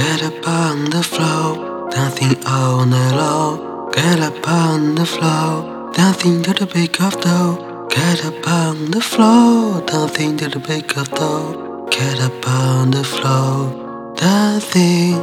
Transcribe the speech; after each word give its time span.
Get 0.00 0.22
up 0.22 0.48
on 0.48 0.88
the 0.88 1.02
floor, 1.02 1.90
dancing 1.90 2.34
all 2.46 2.86
night 2.86 3.14
long. 3.14 3.90
Get 3.92 4.18
up 4.20 4.48
on 4.48 4.94
the 4.94 5.04
floor, 5.04 5.92
nothing 5.98 6.42
to 6.44 6.54
the 6.54 6.64
break 6.64 6.98
of 7.02 7.20
dawn. 7.20 7.86
Get 7.90 8.24
up 8.24 8.48
on 8.48 8.92
the 8.92 9.02
floor, 9.02 9.84
nothing 9.92 10.38
to 10.38 10.48
the 10.48 10.58
break 10.58 10.96
of 10.96 11.10
dawn. 11.10 11.86
Get 11.90 12.18
up 12.18 12.48
on 12.48 12.92
the 12.92 13.04
floor, 13.04 14.14
nothing 14.22 15.16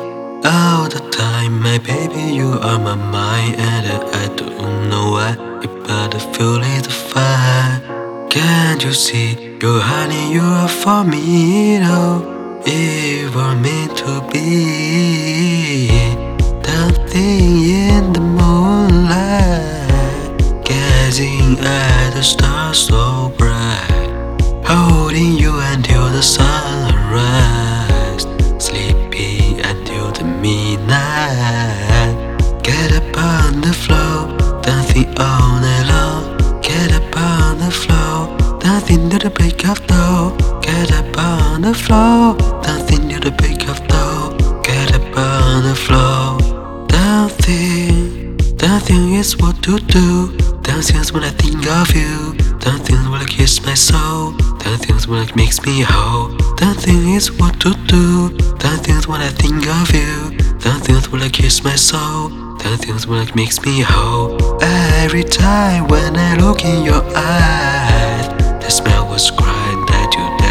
all 0.45 0.87
the 0.87 1.01
time. 1.09 1.59
My 1.59 1.79
baby, 1.79 2.35
you 2.39 2.49
are 2.61 2.77
my 2.77 2.93
mind, 2.93 3.55
and 3.55 3.85
I 4.21 4.27
don't 4.35 4.89
know 4.91 5.09
why. 5.15 5.35
But 5.87 6.13
I 6.13 6.19
feel 6.33 6.61
it 6.61 6.85
fire. 6.85 7.81
Can't 8.29 8.83
you 8.83 8.93
see, 8.93 9.57
you 9.59 9.79
honey, 9.79 10.33
you 10.33 10.41
are 10.61 10.69
for 10.69 11.03
me, 11.03 11.79
though. 11.79 12.36
It 12.69 13.33
was 13.33 13.55
meant 13.61 13.95
to 13.99 14.19
be 14.29 15.87
Dancing 16.61 17.63
in 17.63 18.11
the 18.11 18.19
moonlight 18.19 19.87
Gazing 20.65 21.59
at 21.59 22.09
the 22.09 22.21
stars 22.21 22.79
so 22.79 23.31
bright 23.37 24.35
Holding 24.65 25.37
you 25.37 25.57
until 25.57 26.09
the 26.09 26.21
sunrise 26.21 26.57
Sleeping 28.61 29.61
until 29.61 30.11
the 30.11 30.25
midnight. 30.25 30.91
Get 32.63 32.91
up 32.91 33.17
on 33.17 33.61
the 33.61 33.71
floor 33.71 34.35
Dancing 34.61 35.07
all 35.17 35.61
night 35.61 35.87
long. 35.87 36.37
Get 36.61 36.91
up 36.91 37.15
on 37.15 37.59
the 37.59 37.71
floor 37.71 38.59
Dancing 38.59 39.09
to 39.09 39.19
the 39.19 39.29
break 39.29 39.65
of 39.69 39.87
dawn 39.87 40.46
the 41.67 41.73
floor. 41.73 42.35
Dancing 42.63 43.09
to 43.09 43.19
the 43.19 43.31
break 43.31 43.67
of 43.67 43.85
dawn 43.87 44.37
Get 44.63 44.93
up 44.95 45.17
on 45.17 45.63
the 45.63 45.75
floor. 45.75 46.39
Dancing 46.87 48.37
Dancing 48.55 49.15
is 49.15 49.35
what 49.37 49.61
to 49.63 49.77
do. 49.79 50.37
Dancing 50.61 50.97
is 50.97 51.11
when 51.11 51.23
I 51.23 51.31
think 51.31 51.67
of 51.67 51.93
you. 51.93 52.35
Dancing 52.59 52.95
is 52.95 53.07
when 53.09 53.21
I 53.21 53.25
kiss 53.25 53.65
my 53.65 53.73
soul. 53.73 54.31
Dancing 54.63 54.95
is 54.95 55.07
when 55.07 55.21
it 55.27 55.35
makes 55.35 55.59
me 55.65 55.81
whole. 55.81 56.29
Dancing 56.55 57.13
is 57.15 57.31
what 57.33 57.59
to 57.59 57.73
do. 57.87 58.29
Dancing 58.57 58.95
is 58.95 59.07
when 59.07 59.21
I 59.21 59.29
think 59.29 59.67
of 59.67 59.87
you. 59.91 60.37
Dancing 60.59 60.95
is 60.95 61.09
when 61.11 61.21
I 61.21 61.29
kiss 61.29 61.63
my 61.63 61.75
soul. 61.75 62.29
Dancing 62.59 62.95
is 62.95 63.07
when 63.07 63.27
it 63.27 63.35
makes 63.35 63.61
me 63.65 63.81
whole. 63.81 64.37
Every 65.03 65.23
time 65.23 65.87
when 65.89 66.15
I 66.15 66.37
look 66.37 66.63
in 66.63 66.83
your 66.85 67.03
eyes 67.15 68.27
The 68.63 68.69
smell 68.69 69.07
was 69.07 69.31
crying 69.31 69.66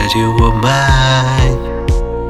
that 0.06 0.14
you, 0.14 0.30
were 0.38 0.54
mine. 0.62 1.58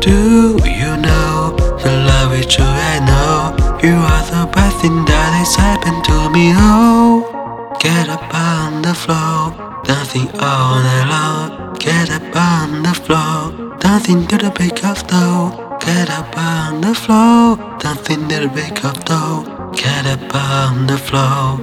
Do 0.00 0.56
you 0.64 0.96
know 0.96 1.56
the 1.82 1.92
love 2.08 2.32
is 2.32 2.46
true? 2.46 2.64
I 2.64 3.00
know 3.04 3.52
You 3.82 3.96
are 3.96 4.24
the 4.30 4.50
best 4.52 4.80
thing 4.80 5.04
that 5.04 5.30
has 5.34 5.54
happened 5.56 6.04
to 6.04 6.30
me 6.30 6.52
Oh 6.54 7.76
Get 7.80 8.08
up 8.08 8.32
on 8.32 8.82
the 8.82 8.94
floor 8.94 9.52
Dancing 9.84 10.28
all 10.40 10.80
night 10.80 11.08
long 11.10 11.74
Get 11.74 12.10
up 12.10 12.36
on 12.36 12.82
the 12.82 12.94
floor 12.94 13.76
Dancing 13.78 14.26
to 14.28 14.38
the 14.38 14.50
break 14.50 14.84
of 14.84 15.06
dawn. 15.06 15.78
Get 15.80 16.08
up 16.10 16.36
on 16.38 16.80
the 16.80 16.94
floor 16.94 17.56
Dancing 17.78 18.28
to 18.28 18.40
the 18.40 18.48
break 18.48 18.84
of 18.84 19.04
dawn. 19.04 19.72
Get 19.72 20.06
up 20.06 20.34
on 20.34 20.86
the 20.86 20.98
floor 20.98 21.58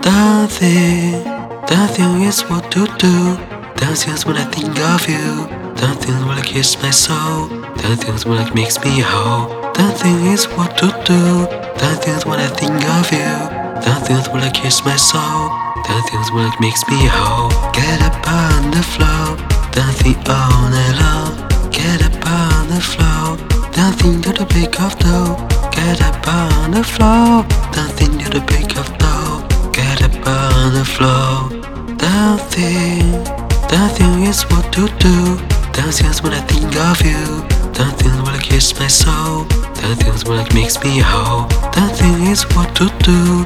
Dancing 0.00 1.24
Dancing 1.66 2.22
is 2.22 2.40
what 2.42 2.70
to 2.72 2.86
do 2.96 3.57
Dancing 3.80 4.12
is 4.12 4.26
when 4.26 4.36
I 4.36 4.44
think 4.50 4.78
of 4.92 5.08
you. 5.08 5.46
Dancing 5.76 6.14
is 6.14 6.24
when 6.24 6.38
I 6.38 6.42
kiss 6.42 6.80
my 6.82 6.90
soul. 6.90 7.48
Dancing 7.76 8.14
is 8.14 8.26
when 8.26 8.44
it 8.46 8.54
makes 8.54 8.78
me 8.84 9.00
whole. 9.00 9.72
Dancing 9.72 10.26
is 10.26 10.46
what 10.56 10.76
to 10.78 10.88
do. 11.06 11.46
Dancing 11.78 12.14
is 12.14 12.26
when 12.26 12.40
I 12.40 12.48
think 12.48 12.74
of 12.98 13.10
you. 13.12 13.32
Dancing 13.82 14.16
is 14.16 14.28
when 14.28 14.42
I 14.42 14.50
kiss 14.50 14.84
my 14.84 14.96
soul. 14.96 15.50
Dancing 15.86 16.20
is 16.20 16.30
when 16.32 16.46
it 16.50 16.60
makes 16.60 16.82
me 16.88 17.06
whole. 17.06 17.50
Get 17.72 18.02
up 18.02 18.18
on 18.26 18.70
the 18.70 18.82
floor. 18.82 19.36
Dancing 19.72 20.16
all 20.26 20.68
night 20.74 20.96
long 21.00 21.48
Get 21.70 22.02
up 22.02 22.26
on 22.26 22.68
the 22.68 22.80
floor. 22.80 23.36
Dancing 23.72 24.20
to 24.22 24.32
the 24.32 24.46
break 24.46 24.80
of 24.80 24.98
dawn 24.98 25.48
Get 25.70 26.02
up 26.02 26.26
on 26.26 26.72
the 26.72 26.82
floor. 26.82 27.46
Dancing 27.72 28.18
to 28.18 28.28
the 28.30 28.40
break 28.40 28.76
of 28.76 28.88
dawn 28.98 29.46
Get 29.72 30.02
up 30.02 30.26
on 30.26 30.74
the 30.74 30.84
floor. 30.84 31.48
Dancing 31.96 33.47
Dancing 33.68 34.22
is 34.22 34.44
what 34.50 34.72
to 34.72 34.88
do 34.98 35.38
is 35.88 36.22
when 36.22 36.32
I 36.32 36.40
think 36.40 36.74
of 36.76 37.00
you 37.02 37.44
is 37.76 38.16
when 38.22 38.34
I 38.34 38.40
kiss 38.42 38.78
my 38.80 38.88
soul 38.88 39.46
is 39.84 40.24
when 40.24 40.40
it 40.40 40.54
makes 40.54 40.82
me 40.82 40.98
whole 40.98 41.46
Dancing 41.72 42.26
is 42.26 42.44
what 42.56 42.74
to 42.76 42.88
do 43.04 43.44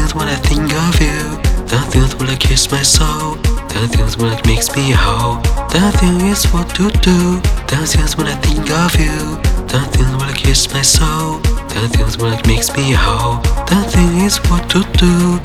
is 0.00 0.14
when 0.14 0.28
I 0.28 0.34
think 0.34 0.72
of 0.74 1.00
you 1.00 2.02
is 2.02 2.14
when 2.16 2.28
I 2.28 2.36
kiss 2.36 2.70
my 2.72 2.82
soul 2.82 3.38
is 4.02 4.16
when 4.16 4.32
it 4.32 4.44
makes 4.46 4.74
me 4.76 4.90
whole 4.90 5.40
Dancing 5.70 6.20
is 6.26 6.44
what 6.52 6.68
to 6.76 6.90
do 7.00 7.40
is 7.72 8.16
when 8.16 8.26
I 8.26 8.34
think 8.42 8.68
of 8.70 8.98
you 8.98 9.38
is 10.02 10.10
when 10.18 10.28
I 10.28 10.34
kiss 10.34 10.72
my 10.74 10.82
soul 10.82 11.40
when 12.18 12.32
it 12.34 12.46
makes 12.48 12.76
me 12.76 12.92
whole 12.92 13.40
Dancing 13.66 14.26
is 14.26 14.38
what 14.50 14.68
to 14.70 14.82
do 14.98 15.38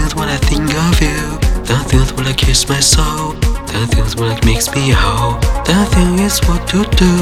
is 0.00 0.14
when 0.14 0.28
I 0.28 0.38
think 0.48 0.72
of 0.88 1.00
you 1.02 2.00
is 2.00 2.12
when 2.14 2.26
I 2.26 2.32
kiss 2.32 2.68
my 2.68 2.80
soul 2.80 3.36
Dancing 3.72 4.04
is 4.04 4.16
when 4.16 4.36
it 4.36 4.44
makes 4.44 4.68
me 4.74 4.90
whole 4.90 5.38
Dancing 5.64 6.18
is 6.18 6.40
what 6.48 6.66
to 6.68 6.82
do 6.96 7.14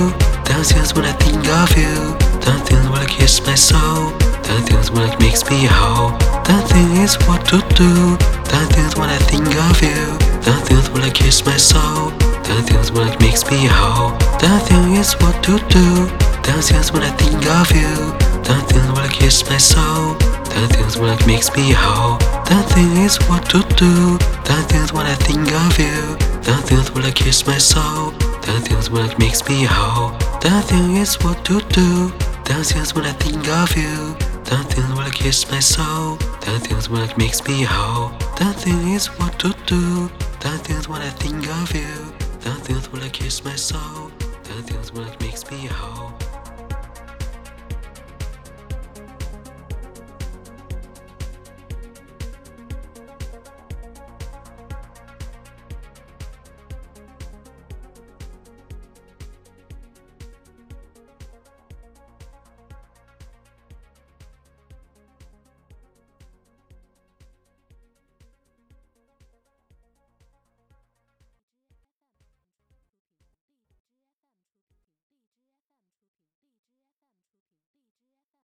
Dancing 0.45 0.79
is 0.79 0.95
when 0.95 1.05
I 1.05 1.13
think 1.13 1.45
of 1.47 1.71
you 1.77 2.17
Dancing 2.41 2.79
is 2.79 2.89
when 2.89 2.99
I 2.99 3.07
kiss 3.07 3.45
my 3.47 3.55
soul 3.55 4.17
Dancing 4.43 4.79
is 4.79 4.91
when 4.91 5.09
it 5.11 5.21
makes 5.21 5.45
me 5.51 5.67
whole 5.67 6.17
Dancing 6.49 6.97
is 7.05 7.17
what 7.29 7.45
to 7.53 7.61
do 7.77 8.17
Dancing 8.49 8.85
is 8.85 8.97
when 8.97 9.11
I 9.11 9.19
think 9.29 9.47
of 9.69 9.83
you 9.83 10.19
Dancing 10.41 10.79
is 10.79 10.89
when 10.91 11.03
I 11.03 11.11
kiss 11.11 11.45
my 11.45 11.57
soul 11.57 12.11
Dancing 12.43 12.79
is 12.79 12.93
when 12.93 13.09
it 13.09 13.21
makes 13.21 13.45
me 13.51 13.67
whole 13.67 14.17
Dancing 14.39 14.97
is 14.97 15.13
what 15.21 15.37
to 15.45 15.59
do 15.69 16.09
Dancing 16.43 16.79
is 16.79 16.91
when 16.93 17.03
I 17.03 17.11
think 17.21 17.45
of 17.45 17.71
you 17.77 17.93
Dancing 18.43 18.79
is 18.79 18.89
when 18.89 19.05
I 19.05 19.09
kiss 19.09 19.45
my 19.51 19.59
soul 19.59 20.17
Dancing 20.49 20.85
is 20.87 20.97
when 20.97 21.13
it 21.13 21.27
makes 21.27 21.55
me 21.55 21.73
whole 21.73 22.19
Dancing 22.49 22.97
is 23.05 23.19
what 23.29 23.45
to 23.51 23.61
do. 23.77 24.17
Dancing 24.45 24.81
is 24.81 24.93
when 24.93 25.05
I 25.05 25.15
think 25.17 25.53
of 25.53 25.79
you. 25.79 26.17
Dancing 26.41 26.79
is 26.79 26.91
when 26.93 27.05
I 27.05 27.11
kiss 27.11 27.47
my 27.47 27.59
soul. 27.59 28.13
Dancing 28.41 28.79
is 28.79 28.89
when 28.89 29.05
it 29.11 29.19
makes 29.19 29.47
me 29.47 29.65
whole. 29.65 30.17
Dancing 30.41 30.97
is 30.97 31.17
what 31.23 31.45
to 31.45 31.61
do. 31.69 32.11
Dancing 32.45 32.81
is 32.81 32.95
when 32.95 33.05
I 33.05 33.13
think 33.13 33.47
of 33.49 33.77
you. 33.77 34.17
Dancing 34.45 34.83
is 34.83 34.91
when 34.97 35.07
I 35.07 35.11
kiss 35.11 35.51
my 35.51 35.61
soul. 35.61 36.17
Dancing 36.41 36.79
is 36.79 36.89
when 36.89 37.03
it 37.03 37.19
makes 37.19 37.47
me 37.47 37.65
whole. 37.65 38.13
Dancing 38.37 38.93
is 38.93 39.09
what 39.19 39.39
to 39.41 39.55
do. 39.67 40.11
Dancing 40.41 40.77
is 40.77 40.89
when 40.89 41.03
I 41.03 41.11
think 41.11 41.47
of 41.61 41.75
you. 41.75 42.15
Dancing 42.41 42.77
is 42.77 42.91
when 42.91 43.03
I 43.03 43.11
kiss 43.11 43.45
my 43.45 43.57
soul. 43.57 44.11
Dancing 44.45 44.79
is 44.79 44.91
when 44.91 45.07
it 45.07 45.21
makes 45.21 45.51
me 45.51 45.67
whole 45.67 46.28